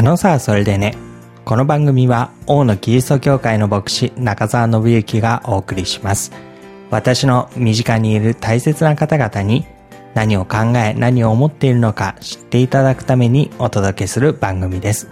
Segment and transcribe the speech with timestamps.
[0.00, 0.96] あのさあそれでね。
[1.44, 6.32] この番組は大野キリスト教会の牧師中澤信之がお送りします。
[6.88, 9.66] 私の身近にいる大切な方々に
[10.14, 15.06] 何を考え何を思っているのか知っていただくためにお届けする番組です。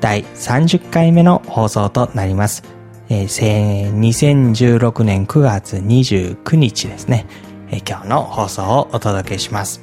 [0.00, 2.62] 第30回目の放送となります。
[3.10, 7.26] えー、2016年9月29日ですね、
[7.68, 9.82] えー、今日の放送をお届けします。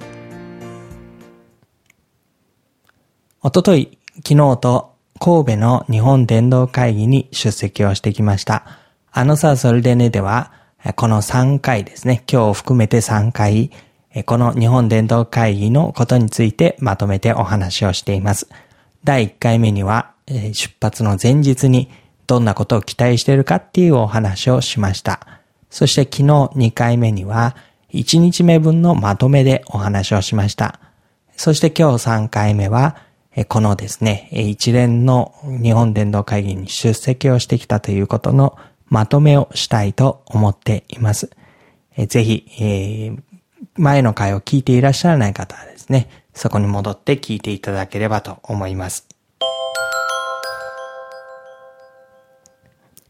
[3.41, 8.65] おととい、昨日と神戸の日本伝道会議に出席をしてきました。
[9.11, 10.51] あのさ、それでねでは、
[10.95, 13.71] この3回ですね、今日を含めて3回、
[14.25, 18.47] この日本伝道会議のことについてまとめてお話をしています。
[19.03, 21.89] 第1回目には、出発の前日に
[22.27, 25.19] どんなことを期待しているかっていうお話をしました。
[25.69, 27.55] そして昨日2回目には、
[27.91, 30.79] 1日目分のまとめでお話をしました。
[31.35, 32.95] そして今日3回目は、
[33.47, 41.29] このですね、一連の日本伝道会議に出席をしてきたということのまとめをしたいと思っています。
[42.07, 43.17] ぜひ、
[43.75, 49.07] 前の回を聞いていらっしゃらない方はですね、そこに戻って聞いていただければと思います。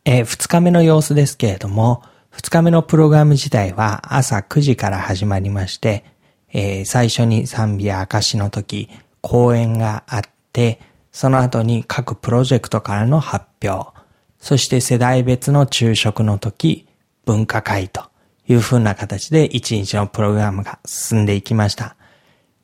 [0.05, 6.03] え2日目の様子ですけれども、2日目のプログラム自体は朝9時から始まりまして、
[6.52, 8.89] えー、最初に賛美や証の時、
[9.22, 10.22] 講演があっ
[10.53, 10.80] て、
[11.12, 13.92] その後に各プロジェクトからの発表、
[14.39, 16.88] そして世代別の昼食の時、
[17.25, 18.09] 文化会と
[18.47, 21.95] いう風な形で一日のプログラムが進んでいきました。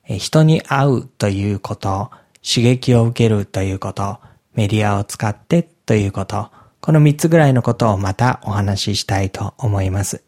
[0.06, 2.11] 人に会うということ、
[2.42, 4.20] 刺激を受けるということ、
[4.53, 10.23] メディアを使ってということ、この三つぐらいのことをまたお話ししたいと思います。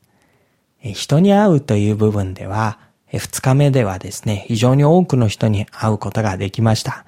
[0.81, 2.79] 人に会うという部分では、
[3.13, 7.05] 二日目ではですね、非常に多くの人に会うことができました。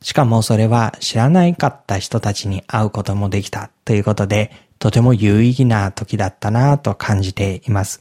[0.00, 8.00] しかもそれは知らないかった人たちに会うこともできたということで、とても有意義な時だったなぁと感じています。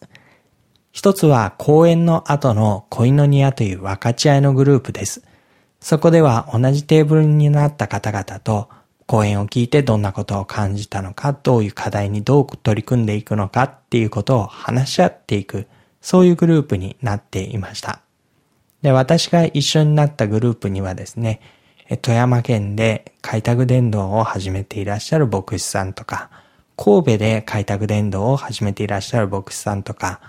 [0.91, 5.21] 一つは公演の後の恋の庭という分かち合いのグループです。
[5.79, 8.69] そこでは同じテーブルになった方々と
[9.07, 15.67] 講演を聞いてどんなことを感じたのか、どういう課題にどう取り組んでいくのかっていうことを話し合っていく。
[16.01, 18.01] そういうグループになっていました。
[18.81, 21.39] で、私が一緒になったグループにはですね、
[22.01, 26.29] 富山県で開拓伝道を始めていらっしゃる牧師さんとか、
[26.77, 30.19] 神戸で開拓伝道を始めていらっしゃる牧師さんとか、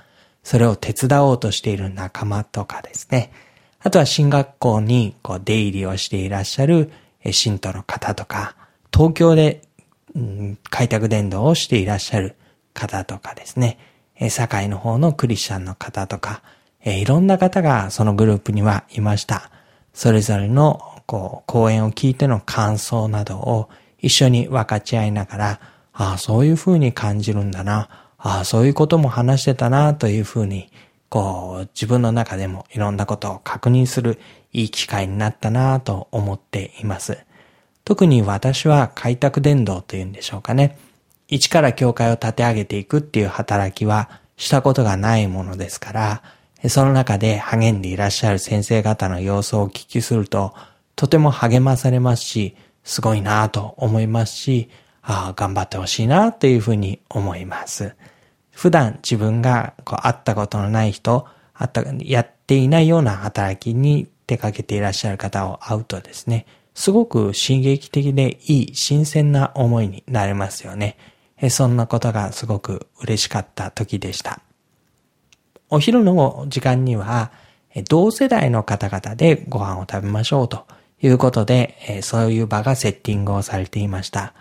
[0.42, 3.32] それを手伝おうとしている仲間とかですね。
[3.80, 6.90] あとは進学校にこう出入りをしていらっしゃる
[7.30, 8.56] 信徒の方とか、
[8.92, 9.62] 東京で、
[10.14, 12.36] うん、開拓伝道をしていらっしゃる
[12.74, 13.78] 方とかですね。
[14.22, 16.42] え堺の方のクリスチャンの方とか、
[16.84, 19.50] えいろんな方がそのグループにはいました。
[19.92, 23.68] それぞれの、こう、講演を聞いての感想などを
[23.98, 25.60] 一緒に分かち合いながら、
[25.92, 27.88] ああ、そういう風に感じるんだな。
[28.16, 30.70] ああ、そういうことも話してたな、という風に、
[31.08, 34.20] こう、自分の中でもいろんなことを確認する
[34.52, 37.18] いい機会になったな、と思っています。
[37.84, 40.78] 特に私は開拓伝道というんでしょうかね。
[41.32, 46.22] 一から教会を立て上げていくっていう働きはしたことがないものですから、
[46.68, 50.52] その中で励んでいらっしゃる先生方の様子をお聞きすると、
[50.94, 52.54] とても励まされますし、
[52.84, 54.68] すごいなぁと思いますし、
[55.00, 57.96] ああ、頑張ってほしいなというふうに思います。
[58.50, 66.44] 普段自分がこう会ったことのない人、あった、やっていないような働きに出かけていらっしゃる方を会うとですね、
[66.74, 70.98] すごく刺激的でいい新鮮な思いになれますよね。
[71.50, 74.40] そんなことがすごく嬉しかった時でした。
[75.70, 77.32] お昼の時間には、
[77.88, 80.66] 同世代の方々でご飯を食べましょうと
[81.00, 84.34] いうことで、そういう場がセッティングをされていました。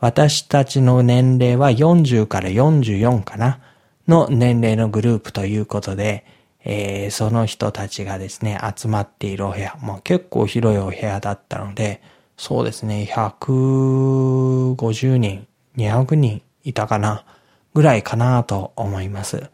[0.00, 3.60] 私たちの年齢は40から44かな？
[4.08, 6.24] の年齢のグループということで、
[6.64, 12.02] えー、その人たちがですね、集まっているお部屋、まあ、結構広いお部屋だったので、
[12.36, 15.46] そうですね、150人
[15.88, 17.24] 200人いたかな、
[17.74, 19.50] ぐらいかなと思います。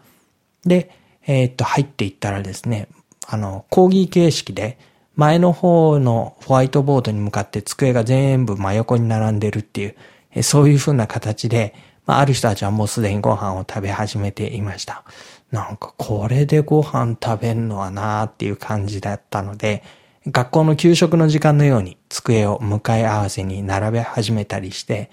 [0.64, 0.90] で、
[1.26, 2.88] えー、っと、入っていったらですね、
[3.26, 4.78] あの、講義形式で、
[5.14, 11.75] 前の方のホワイトボードに向かって机が全部真横に並んでるっていう、そういう風な形で、
[12.05, 15.05] まあ、ある人たちはもうすでにご飯を食べ始めていました。
[15.50, 19.82] なんかこれでご飯食べんのはなーっていう感じだったので、
[20.26, 25.11] 学校の給食の時間のように机を向かい合わせに並べ始めたりして、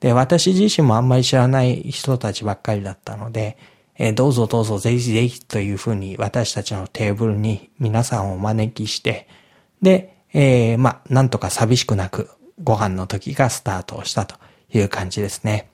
[0.00, 3.56] で、私自身もあんまり知らない人たちばっかりだったので、
[3.98, 9.26] えー、どうぞどうぞぜひぜひというふうに私たちのテーブルに皆さんをお招きして、
[9.80, 12.28] で、えー、まあ、なんとか寂しくなく
[12.62, 14.36] ご飯の時がスタートしたと
[14.72, 15.70] いう感じですね。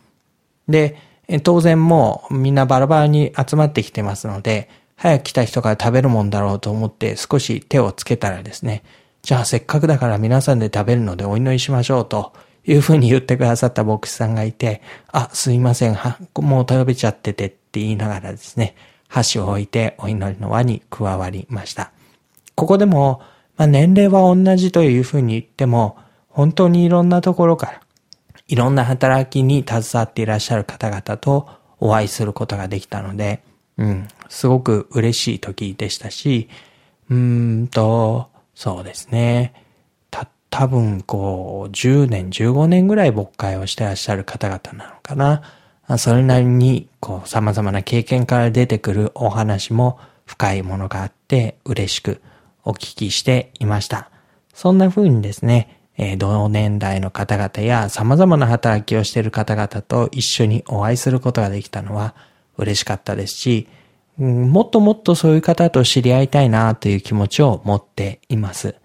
[0.68, 0.96] で、
[1.42, 8.84] 当然もうみんなバラバラに集まってきてますので、早く来た人から食べるもんだろうと思って少し手をつけたらですね、
[9.22, 12.32] じゃあせっかくだから皆さんで食べるのでお祈りしましょうと
[12.64, 18.74] いうふうに言ってくださった牧師さんがいて、あ、すいません、は、もう食べちゃっててって言いながらですね、
[19.08, 21.92] 箸を置いてお祈りの輪に加わりました。
[22.54, 23.20] ここでも、
[23.56, 25.96] まあ、年齢は同じというふうに言っても、
[26.28, 27.80] 本当にいろんなところから、
[28.48, 31.48] いろんな働きに携わっていらっしゃる方々と
[31.78, 33.42] お会いすることができたので、
[33.76, 36.48] うん、すごく嬉しい時でしたし、
[37.10, 39.61] うーんと、そうですね。
[40.52, 45.98] 多分こう、10年、15年ぐらい牧会をしてらっしゃる方々なのかな。
[45.98, 52.20] それなりに、こう、様々な経験から出てくるお話も深いものがあって嬉しく
[52.64, 54.10] お聞きしていました。
[54.52, 62.14] そんな風にですね、え、同年代の方々や様々な働きをしている方々と一緒にお会いすることができたのは
[62.58, 63.68] 嬉しかったですし、
[64.18, 68.81] うん、もっともっとそういう方と知り合いたいなという気持ちを持っています。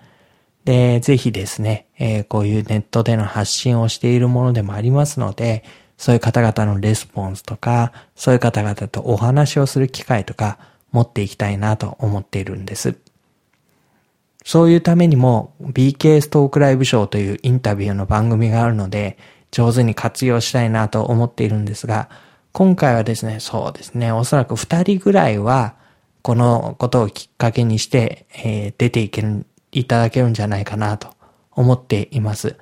[0.67, 5.63] で、ぜひですね、えー、こういうネットでの発信をしているものでもありますので、
[5.97, 10.57] そういう方々のレスポンスとか、そういう方々とお話をする機会とか、
[10.91, 12.97] 持っていきたいなと思っているんです。
[14.43, 19.17] そういうためにも BK ストークライブショーというインタビューの番組があるので、
[19.51, 22.09] 上手に活用したいなと思っているんですが、
[22.51, 25.75] 今回はですね、そうですね、おそらく二人ぐらいは、
[26.23, 31.09] このことをきっかけにして、えー、出ていける、いただけるんじゃないかなと
[31.51, 32.55] 思っています。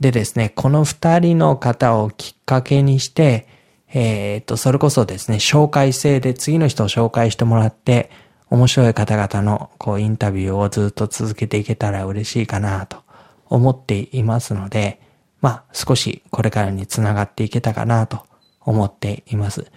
[0.00, 3.46] でですね、この二人の方をきっかけにして、
[3.92, 8.10] えー、っと、それこそですね、紹介制で次の人を紹介してもらって、
[8.48, 12.98] 面白い方々のこうインタビューをずっと続けていけたら嬉しいかなと
[13.46, 15.00] 思っていますので、
[15.40, 18.24] まあ少しこれからにつながっていけたかなと
[18.60, 19.70] 思っています。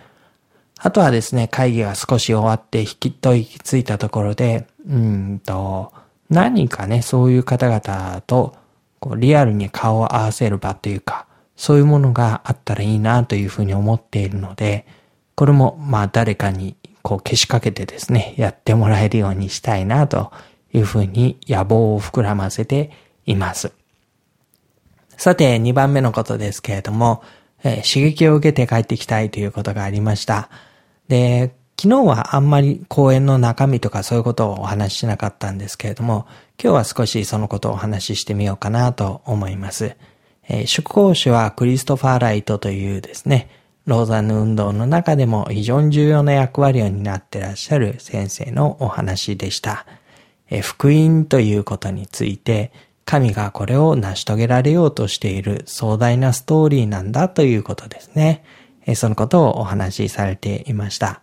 [0.79, 5.93] あとはですね、会議が少し終わって引きと行き着いたところで、うんと、
[6.29, 8.55] 何かね、そういう方々と
[8.99, 14.85] こうリアルに顔を合わせる場というか、そういうものがあったらいいなというふうに思っているので、
[15.35, 20.31] これもまあ誰かにこう消しかけてですね、やってもらえるようにしたいなと
[20.73, 22.91] いうふうに野望を膨らませて
[23.25, 23.71] います。
[25.17, 27.23] さて、2番目のことですけれども、
[27.63, 30.49] えー、刺激を受けて帰ってきたいということがありました。
[31.07, 36.27] で、昨日はあんまり講演の中身とかそういうことをお話ししなかったんですけれども、
[36.61, 39.95] 今日は少しそのことをお話ししてみようかなと思います。
[40.47, 43.49] えー、出講師はクリストファー・ライトというですね、
[43.85, 49.85] ローザンヌ運動の中でも非常に重要な役割を担ってらっしゃる先生のお話でした。
[50.49, 52.71] え福音ということについて、
[53.05, 58.45] 神がこれを成し遂げられようとしている壮大なストーリーなんだということですね。
[58.85, 61.21] えそのことをお話しされていました。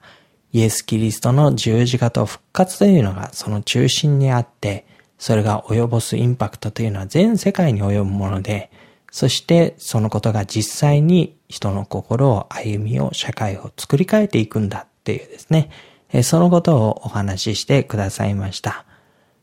[0.52, 4.86] イエス・キリストの十字架と復活というのがその中心にあって、
[5.18, 8.70] それが及ぼすインパクトというのは全世界に及ぶもので、
[9.12, 15.70] そしてそのことが実際に人の心を歩みを社会を作り変えていくんだっていうですね、
[16.22, 18.84] そのことをお話ししてくださいました。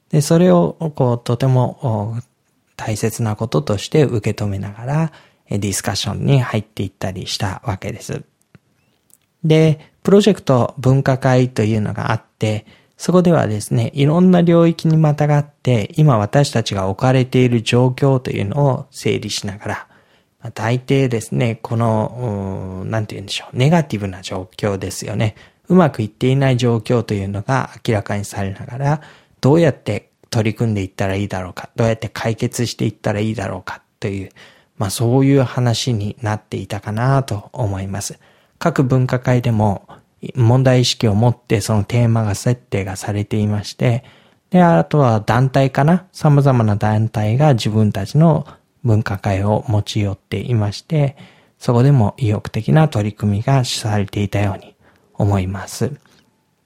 [0.10, 2.17] で、それをこうとても
[2.75, 5.12] 大切なこととして受け止めながら
[5.50, 8.24] ディスカッションに入っていったりしたわけです。
[9.44, 12.65] で、プロジェクト分科会というのがあって、
[12.98, 19.88] そこではですね、いろんな領域にまたがって、今私たちが置かれている状況というのを整理しながら、
[20.41, 25.36] まあ、大抵ですね、この、なんて言うんでしょう、ネガティブな状況ですよね。
[25.67, 29.01] うまくいっていない状況というのが明らかにされながら、
[29.41, 34.29] どうやって取り組んでいったらいいだろうか、どうやって解決していったらいいだろうかという、
[34.77, 38.20] まあそういう話になっていたかなと思います。
[38.59, 39.87] 各分科会でも
[40.35, 44.03] 問題意識を持ってそのテーマが設定がされていまして、
[44.49, 46.07] で、あとは団体かな？
[46.11, 48.47] 様々な団体が自分たちの
[48.83, 51.17] 文化会を持ち寄っていまして、
[51.59, 54.75] そこでも意欲的な取り組みがされていたように
[55.15, 55.91] 思います。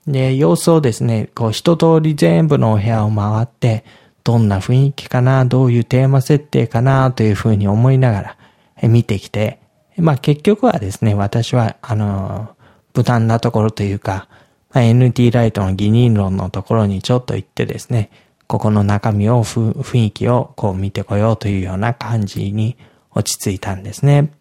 [0.05, 3.85] で、様子をですね、こう一通り全部のお部屋を回って、
[4.23, 8.37] どんな雰囲気かな、どういうテーマ設定かな、というふうに思いなが
[8.81, 9.60] ら見てきて、
[10.01, 12.55] まあ結局はですね、私は、あの、
[12.93, 14.27] 無難なところというか、
[14.73, 18.09] まあ、NT ライトの義任論のところにちょっと行ってですね、
[18.47, 22.77] ここの中身を、雰囲気をこう見てこようというような感じに
[23.13, 24.33] 落ち着いたんですね。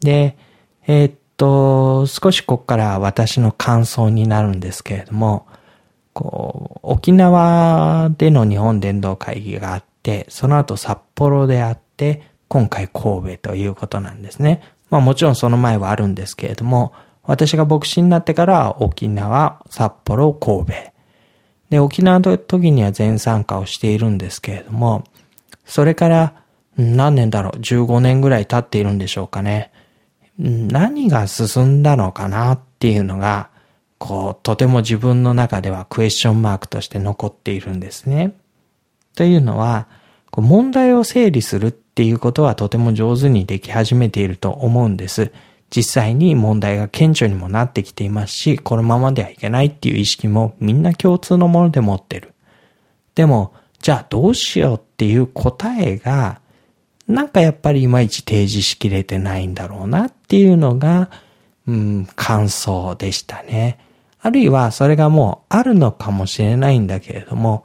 [0.00, 0.36] で、
[0.86, 5.46] えー、っと、少しここから私の感想になるんですけれども、
[6.12, 14.62] こう、沖縄での日本伝道会議があって、その後札幌であって、今回神戸ということなんですね。
[14.92, 20.72] まあもちろんその前はあるんですけれども、私が牧師になってから沖縄、札幌、神戸。
[21.70, 25.04] で、沖縄の時には全参加をしているんですけれども、
[25.64, 26.34] それから
[26.76, 29.72] 何年だろう、15年ぐらい経っているんでしょうかね。
[30.36, 33.48] 何が進んだのかなっていうのが、
[33.96, 38.34] こう、とても自分の中ではクエスチョンマークとして残っているんですね。
[39.14, 39.86] というのは、
[40.40, 45.32] 問題を整理するっていうことはとても上手にでき始めていると思うんです。
[45.74, 52.32] 実際に問題が顕著にもなってきていますし、このままではいけないっていう意識もみんな共通のもので持ってる。
[53.14, 56.40] でも、じゃあどうしようっていう答えが、
[57.08, 61.10] なんかやっぱりいまいち提示しきれてないんだろうなっていうのが、
[61.66, 63.78] うん、感想でしたね。
[64.20, 67.64] あるいはそれがもうあるのかもしれないんだけれども、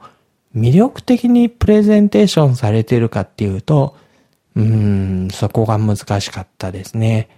[0.58, 3.96] 魅力的にプレゼンテーションされてるかっていうと、
[4.56, 7.28] うーん、そこが難しかったですね。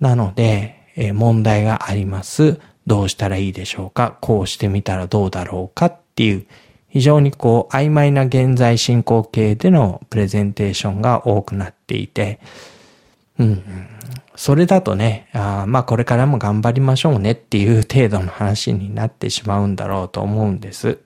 [0.00, 2.60] なので、え問題があります。
[2.86, 4.16] どうしたらいいでしょうか？
[4.20, 6.46] こうしてみたらどうだろうかっていう、
[6.88, 12.40] 非常にこう曖昧な現在進行形でのプレゼンテーションが多くなっていて、
[13.38, 13.62] うん、
[14.34, 20.98] それだとね、あまあこれからも頑張りましょうねっていう程度の話になってしまうんだろうと思うんです。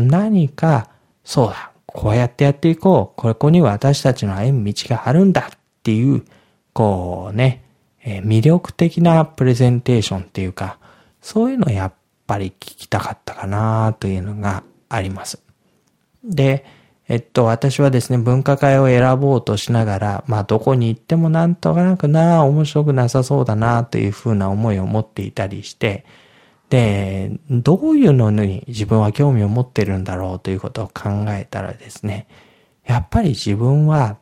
[0.00, 0.88] 何か、
[1.24, 3.20] そうだ、こうやってやっていこう。
[3.20, 6.24] ここに私たちの歩む道があるんだっていう、
[6.72, 7.64] こうね、
[8.04, 10.78] えー、魅力的なプレゼンテーションっていうか、
[11.20, 11.92] そういうのやっ
[12.26, 15.40] ぱり聞きたかったかなというのがあります。
[16.24, 16.64] で、
[17.06, 26.06] えっと、私はですね、分科会を選ぼうとしながら、まあ、どこに行ってもなんとかなくな、面白くなさそうだな、というふうな思いを持っていたりして、
[26.74, 32.26] で、どういうのに自分は興味を持ってるんだろうということを考えたらですね、
[32.84, 34.16] やっぱり自分は、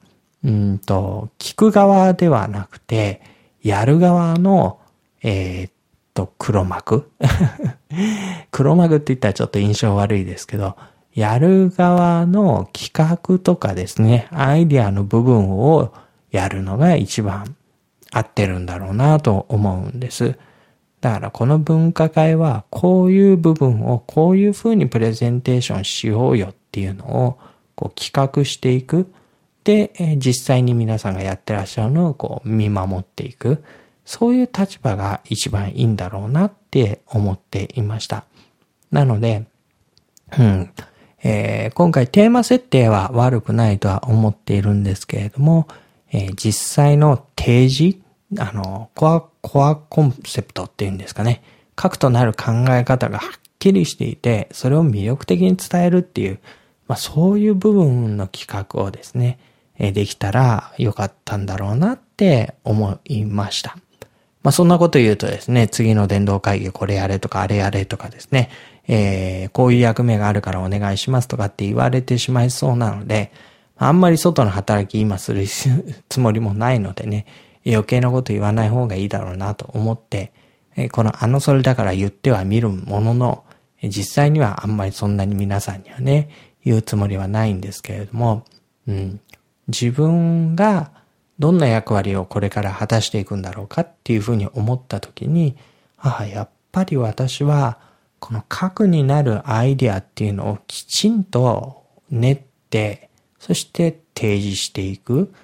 [0.44, 3.22] うんと、聞く側ではなくて、
[3.62, 4.80] やる側の、
[5.22, 5.72] えー、っ
[6.12, 7.10] と、黒幕
[8.52, 10.76] 黒幕って言ったらちょっと印象悪いですけど、
[11.14, 15.94] やる側の企画とかですね、アイディアの部分を
[16.30, 17.56] やるのが一番
[18.10, 20.36] 合ってるんだろうなと思うんです。
[21.02, 27.38] だからこの分科会はこういう部分をこういうふうにプレゼンテーションしようよっていうのを
[27.74, 29.12] こう企画していく。
[29.64, 33.64] で、実際に皆さんがやってらっしゃるのをこう見守っていく。
[34.04, 38.24] そういう立場が一番いいんだろうなって思っていました。
[38.92, 39.44] なので、
[40.38, 40.70] うん、
[41.24, 45.66] えー、今回テーマ設定は悪くないとは思っているんですけれども、
[46.12, 47.98] えー、実際の提示
[48.38, 51.42] あの、コア、コアコンセプトっていうんですかね。
[51.74, 56.38] 核となる考え方がはっきりしていて、それを魅力的に伝えるっていう、
[56.88, 59.38] まあそういう部分の企画をですね、
[59.78, 63.76] えできたらよかったんだろうなって思いました。
[64.42, 68.50] まあそんなこと言うとですね、次の伝道会議これやれとかあれやれとかですね、
[68.88, 73.32] えー、こういう役目があるからお願いしますとかって言われてしまいそうなので、
[73.76, 75.46] あんまり外の働き今する
[76.08, 77.26] つもりもないのでね、
[77.66, 80.32] 余計なこと言わない方がいいだろうなと思って、
[80.92, 83.44] このあのそれだから言ってはみるものの、
[83.82, 86.30] 実際にはあんまりそんなに皆さんにはね、
[86.64, 88.44] 言うつもりはないんですけれども、
[88.86, 89.20] うん、
[89.68, 90.92] 自分が
[91.38, 95.56] どんな役割をこれから果たしていくんだろうかっていうふうに思った時に、
[95.98, 97.78] ああ、やっぱり私は、
[98.20, 102.40] この核になるアイディアっていうのをきちんと練っ
[102.70, 105.34] て、そして提示していく。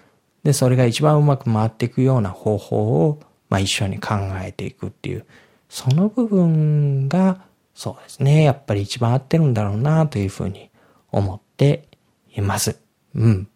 [0.49, 5.27] で、それが一番うまく回っていくような方法を、まあ一緒に考えていくっていう、
[5.69, 7.43] その部分が、
[7.75, 10.71] そうですね、やっぱり一番合ってるんだろうなというふうに
[11.13, 11.87] 思って
[12.35, 12.81] います。
[13.15, 13.49] うん。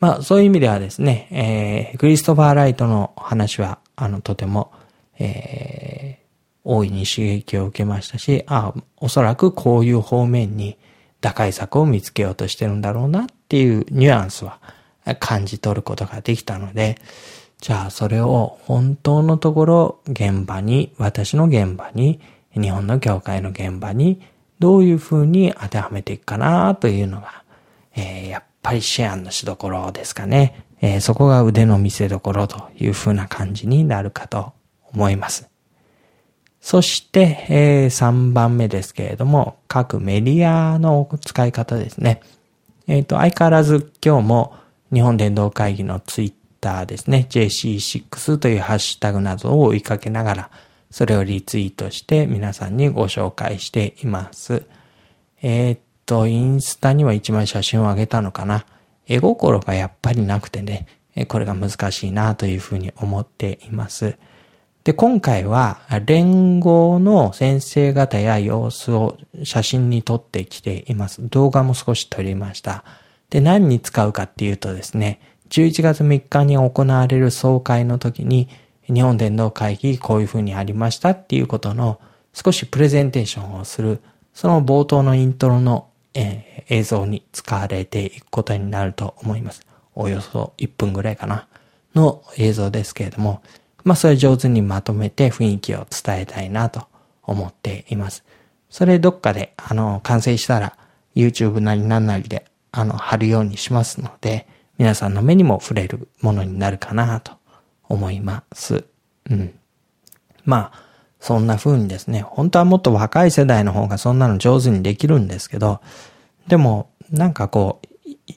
[0.00, 4.72] まあそういう意味ではですね、えー、クリストファー・ライトの話は、あの、とても、
[5.18, 6.24] えー、
[6.64, 10.78] 大いに刺激を受けましたし、あおそらくこういう方面に
[11.20, 14.58] 打開策を見つけようとしてるんだろうなっていうニュアンスは
[15.20, 16.98] 感じ取ることができたので、
[17.60, 22.20] じゃあそれを本当のところ現場に、私の現場に、
[22.54, 24.20] 日本の教会の現場に
[24.58, 27.42] どういうふうに当てはめていくかなというのが、
[27.96, 30.64] えー、やっぱりシェアのしどころですかね。
[30.80, 34.52] えー、そこが腕の見せどころというふうな感じになるかと
[34.92, 35.48] 思います。
[36.60, 42.20] そして、えー、3番目ですけれども、各メディアの使い方ですね。
[42.86, 44.54] えっ、ー、と、相変わらず今日も
[44.94, 50.50] 日本伝道会議のツイッターですね、JC6 というハッシュタグなどを追いかけながら、
[50.90, 54.64] それをリツイートして皆さんにご紹介しています。
[55.42, 58.64] えー、っと、インスタには一枚写真をあげたのかな？
[59.06, 60.86] 絵心がやっぱりなくてね、
[61.28, 64.16] これが難しいなというふうに思っています。
[64.84, 71.28] で、今回は連合の先生方や様子を写真に撮ってきています。
[71.28, 72.84] 動画も少し撮りました。
[73.30, 78.48] で、何に使うかっていうとですね、11月3日に行われる総会の時に、
[78.86, 82.00] 日本伝道会議こういうふうにありましたっていうことの
[82.32, 84.00] 少しプレゼンテーションをする、
[84.34, 89.66] その冒頭のイントロの、えー、映像に使われていくことになると思います。
[89.94, 91.46] およそ1分ぐらいかな、
[91.94, 93.42] の映像ですけれども、
[93.84, 96.86] まあそれ上手にまとめて雰囲気を伝えたいなと
[97.22, 98.24] 思っています。
[98.68, 100.76] それどっかで、あの、完成したら
[101.14, 107.32] YouTube なりなんなりで、あの、貼るようにしますので、皆さんの目にも触れるものになるかなと
[107.88, 108.84] 思います。
[109.30, 109.54] うん。
[110.44, 110.84] まあ、
[111.20, 115.80] そんな風にですね、本当はもっと若い世代の方がそんなの上手にできるんですけど、
[116.48, 117.88] でも、なんかこう、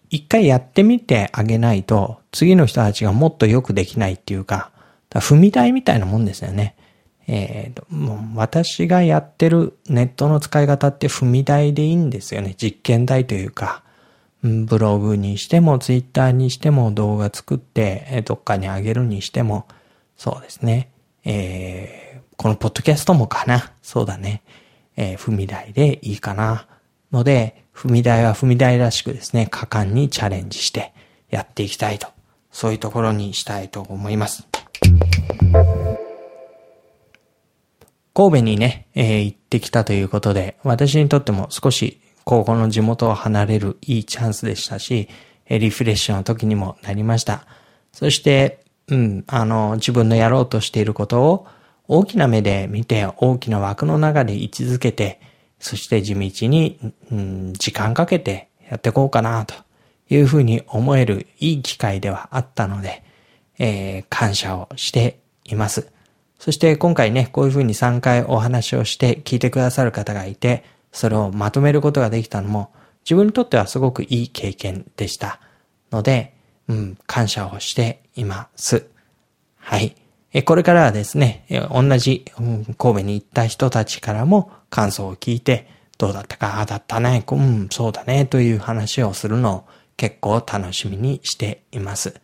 [0.10, 4.72] 一回やってみてあげないと、次の人たちがもっとよくできないっていうか、
[5.10, 6.76] か踏み台みたいなもんですよね。
[7.28, 12.56] えー、もう私がやってるネットの使い方って踏み台でいいんですよね。
[12.56, 13.84] 実験台というか、
[14.44, 19.68] ブログにしても、ツイッターにしても、動画作って、どっかにあげるにしても、
[20.16, 20.90] そうですね。
[21.24, 23.74] えー、このポッドキャストもかな。
[23.82, 24.44] そうだね。
[24.96, 26.68] えー、踏み台でいいかな。
[27.12, 30.94] ので、踏み台は踏み台らしくですね、果敢にチャレンジして
[31.30, 32.08] やっていきたいと。
[32.52, 34.48] そういうところにしたいと思います。
[38.14, 45.08] 神戸にね、えー、行ってきたということで、私にとっても少し高校の地元を離れるいいチャンスでしたし、
[45.48, 47.46] リフレッシュの時にもなりました。
[47.94, 51.48] そして、うん、あの、自分のやろうとしていることを
[51.88, 55.22] 大きな目で見て、大きな枠の中で位置づけて、
[55.60, 56.78] そして地道に、
[57.10, 59.56] うん、時間かけてやっていこうかな、と
[60.10, 63.04] いうふうに思えるいい機会ではあったので、
[63.58, 65.94] えー、感謝をしています。
[66.40, 72.72] そして今回ね、こういうふうに3回お話をして聞いてくださる方がいて、それをまとめることができたのも、
[73.04, 75.40] 自分にとってはすごくいい経験でした。
[75.92, 76.34] ので、
[76.68, 78.88] うん、感謝をしています。
[79.58, 79.96] はい。
[80.34, 92.20] え、これからはですね、え同じ、うん、神戸に行った人たちからも感想を聞いて、どうだったか、ああだったね、うん、そうだね、という話をするのを結構楽しみにしています。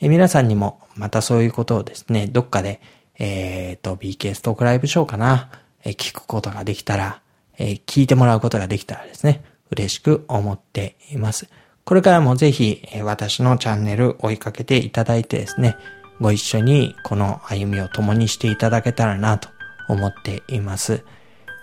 [0.00, 2.80] え皆さんにもまたそういうことをですね、どっかで、
[3.18, 5.50] えっ、ー、と、BK ストークライブショーかな、
[5.84, 7.20] え聞くことができたら、
[7.60, 11.48] えー、聞いてもらうことができたらですね、嬉しく思っています。
[11.84, 15.76] これからもぜひ、えー、私のチャンネル追いかけていただいてですね、
[16.20, 19.50] ご一緒にこの歩みを共にしていただけたらなと
[19.88, 21.04] 思っています。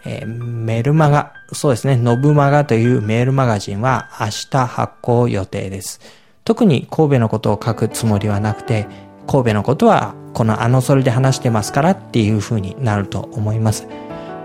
[0.06, 6.00] えー、メルマガ、そうですね、ノブマガというメールマガジンは明日発行予定です。
[6.44, 8.88] 特に神戸のことを書くつもりはなくて、
[9.26, 13.88] 神戸のことはこのあのそれで話してますからっていう風になると思います。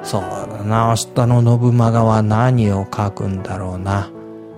[0.02, 4.10] そうだな、明日の信長は何を書くんだろうな。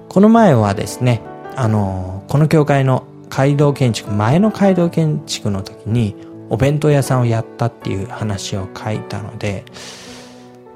[0.08, 1.22] この前はですね、
[1.56, 6.16] あの、この教会の街道建築、前の街道建築の時に
[6.50, 9.64] お弁当屋さんをやったっていう話を書いたので、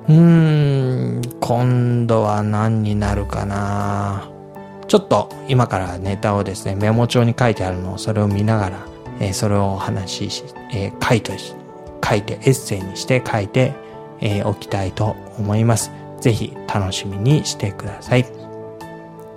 [0.09, 4.28] うーん、今度は何になるかな。
[4.87, 8.87] ちょっと今からネタをですね、メモ帳に書いてあるのをそれを見ながら、
[9.20, 13.74] えー、それをお話しし、えー、書いて、書いて、エッセイにして書いて、
[14.20, 15.92] えー、おきたいと思います。
[16.20, 18.26] ぜひ楽しみにしてください。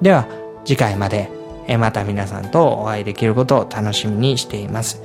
[0.02, 0.28] では、
[0.66, 1.30] 次回まで、
[1.68, 5.02] えー、また皆さんとお会いできることを楽しみにしています。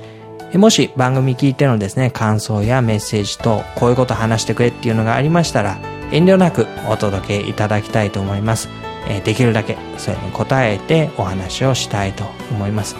[0.53, 5.77] もし番組聞いてのですね、感想やメッセージと、こういうこと話してくれっていうのがありましたら、
[6.11, 8.69] 遠慮なくお届けいただきたいと思います。
[9.09, 12.95] え、できるだけそれに答えてお話をしたいと思います。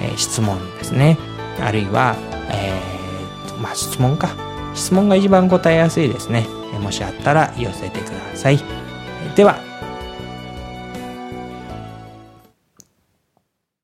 [0.00, 1.18] え、質問ですね。
[1.60, 2.16] あるいは、
[2.50, 4.51] えー、まあ質問か。
[4.74, 6.46] 質問が一番答えやすいですね。
[6.80, 8.58] もしあったら寄せてください。
[9.36, 9.58] では、